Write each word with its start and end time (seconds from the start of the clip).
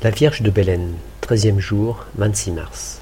La 0.00 0.10
Vierge 0.10 0.42
de 0.42 0.50
Bélène, 0.50 0.94
treizième 1.20 1.58
jour, 1.58 2.06
26 2.18 2.52
mars. 2.52 3.00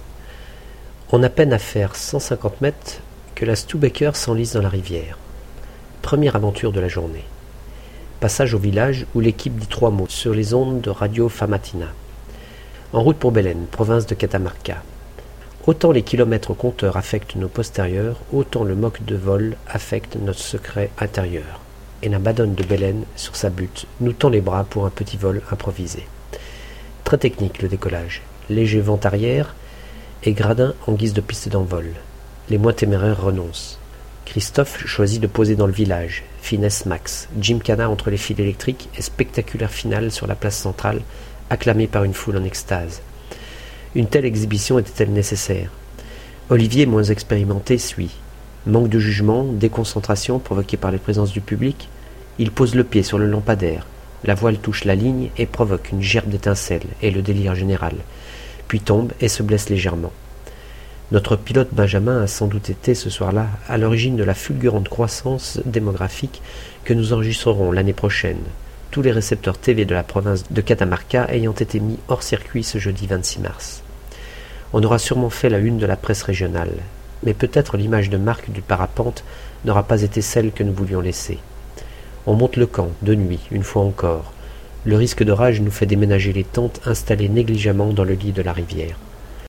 On 1.12 1.22
a 1.22 1.28
peine 1.28 1.52
à 1.52 1.58
faire 1.58 1.94
cent 1.94 2.19
cinquante 2.19 2.62
mètres 2.62 3.02
que 3.34 3.44
la 3.44 3.54
Stubaker 3.54 4.16
s'enlise 4.16 4.54
dans 4.54 4.62
la 4.62 4.71
rivière. 4.71 5.19
Première 6.01 6.37
aventure 6.37 6.72
de 6.72 6.80
la 6.80 6.88
journée. 6.88 7.24
Passage 8.19 8.54
au 8.54 8.59
village 8.59 9.04
où 9.14 9.21
l'équipe 9.21 9.59
dit 9.59 9.67
trois 9.67 9.90
mots 9.90 10.09
sur 10.09 10.32
les 10.32 10.54
ondes 10.54 10.80
de 10.80 10.88
Radio 10.88 11.29
Famatina. 11.29 11.88
En 12.94 13.03
route 13.03 13.19
pour 13.19 13.31
Bélène, 13.31 13.67
province 13.71 14.06
de 14.06 14.15
Catamarca. 14.15 14.83
Autant 15.67 15.92
les 15.92 16.03
kilomètres 16.03 16.53
au 16.53 16.55
compteur 16.55 16.97
affectent 16.97 17.37
nos 17.37 17.49
postérieurs, 17.49 18.17
autant 18.33 18.65
le 18.65 18.75
moque 18.75 19.05
de 19.05 19.17
vol 19.17 19.59
affecte 19.69 20.17
notre 20.17 20.41
secret 20.41 20.91
intérieur. 20.99 21.61
Et 22.03 22.09
la 22.09 22.21
badonne 22.21 22.55
de 22.55 22.65
Bélène, 22.65 23.05
sur 23.17 23.37
sa 23.37 23.51
butte, 23.51 23.85
nous 24.01 24.15
tend 24.15 24.31
les 24.31 24.41
bras 24.41 24.65
pour 24.65 24.87
un 24.87 24.91
petit 24.91 25.19
vol 25.19 25.43
improvisé. 25.51 26.07
Très 27.07 27.18
technique 27.18 27.62
le 27.62 27.68
décollage. 27.68 28.23
Léger 28.51 28.80
vent 28.80 28.98
arrière 29.05 29.55
et 30.24 30.33
gradin 30.33 30.74
en 30.88 30.92
guise 30.92 31.14
de 31.14 31.20
piste 31.20 31.48
d'envol. 31.48 31.87
Les 32.51 32.59
moins 32.59 32.73
téméraires 32.73 33.23
renoncent. 33.23 33.78
Christophe 34.24 34.84
choisit 34.84 35.23
de 35.23 35.28
poser 35.28 35.55
dans 35.55 35.69
le 35.69 35.73
village. 35.73 36.24
Finesse 36.41 36.84
max. 36.84 37.28
Cana 37.62 37.88
entre 37.88 38.11
les 38.11 38.16
fils 38.16 38.41
électriques 38.41 38.88
et 38.98 39.02
spectaculaire 39.02 39.70
finale 39.70 40.11
sur 40.11 40.27
la 40.27 40.34
place 40.34 40.56
centrale, 40.56 41.00
acclamée 41.48 41.87
par 41.87 42.02
une 42.02 42.12
foule 42.12 42.38
en 42.38 42.45
extase. 42.45 43.02
Une 43.95 44.09
telle 44.09 44.25
exhibition 44.25 44.80
était-elle 44.80 45.12
nécessaire? 45.12 45.70
Olivier, 46.50 46.86
moins 46.86 47.05
expérimenté, 47.05 47.78
suit. 47.78 48.16
Manque 48.66 48.88
de 48.88 48.98
jugement, 48.98 49.45
déconcentration 49.45 50.41
provoquée 50.41 50.77
par 50.77 50.91
les 50.91 50.98
présences 50.98 51.30
du 51.30 51.41
public, 51.41 51.88
il 52.41 52.50
pose 52.50 52.75
le 52.75 52.83
pied 52.83 53.05
sur 53.05 53.19
le 53.19 53.27
lampadaire, 53.27 53.86
la 54.25 54.34
voile 54.34 54.59
touche 54.59 54.84
la 54.84 54.95
ligne 54.95 55.30
et 55.37 55.47
provoque 55.47 55.91
une 55.93 56.02
gerbe 56.02 56.29
d'étincelles 56.29 56.87
et 57.02 57.11
le 57.11 57.23
délire 57.23 57.55
général, 57.55 57.95
puis 58.69 58.80
tombe 58.80 59.12
et 59.20 59.29
se 59.29 59.42
blesse 59.42 59.69
légèrement. 59.69 60.12
Notre 61.12 61.36
pilote 61.36 61.69
Benjamin 61.72 62.22
a 62.22 62.27
sans 62.27 62.48
doute 62.48 62.69
été 62.69 62.94
ce 62.97 63.11
soir-là 63.11 63.47
à 63.69 63.78
l'origine 63.78 64.17
de 64.17 64.25
la 64.25 64.34
fulgurante 64.34 64.89
croissance 64.89 65.61
démographique 65.64 66.42
que 66.83 66.94
nous 66.94 67.12
enregistrerons 67.12 67.70
l'année 67.70 67.92
prochaine, 67.92 68.41
tous 68.91 69.03
les 69.03 69.12
récepteurs 69.12 69.59
TV 69.59 69.84
de 69.84 69.94
la 69.94 70.03
province 70.03 70.44
de 70.50 70.61
Catamarca 70.61 71.27
ayant 71.31 71.53
été 71.53 71.78
mis 71.78 71.98
hors 72.09 72.25
circuit 72.25 72.64
ce 72.64 72.78
jeudi 72.78 73.06
26 73.06 73.39
mars. 73.41 73.83
On 74.72 74.83
aura 74.83 74.98
sûrement 74.98 75.31
fait 75.31 75.48
la 75.48 75.59
une 75.59 75.78
de 75.78 75.87
la 75.87 75.97
presse 75.97 76.22
régionale, 76.22 76.72
mais 77.22 77.34
peut-être 77.34 77.77
l'image 77.77 78.11
de 78.11 78.17
marque 78.17 78.50
du 78.50 78.62
parapente 78.62 79.22
n'aura 79.64 79.84
pas 79.84 80.03
été 80.03 80.22
celle 80.22 80.50
que 80.50 80.64
nous 80.64 80.72
voulions 80.72 81.00
laisser. 81.00 81.39
On 82.27 82.34
monte 82.34 82.56
le 82.56 82.66
camp, 82.66 82.88
de 83.02 83.14
nuit, 83.14 83.41
une 83.52 83.62
fois 83.62 83.82
encore. 83.82 84.32
Le 84.84 84.96
risque 84.96 85.22
d'orage 85.22 85.60
nous 85.60 85.70
fait 85.70 85.86
déménager 85.86 86.32
les 86.32 86.44
tentes 86.44 86.80
installées 86.84 87.28
négligemment 87.28 87.92
dans 87.92 88.05
le 88.05 88.14
lit 88.14 88.32
de 88.32 88.42
la 88.42 88.52
rivière. 88.52 88.96